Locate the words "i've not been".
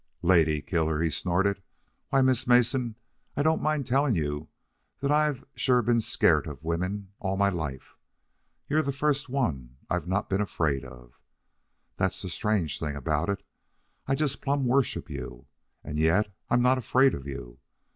9.91-10.41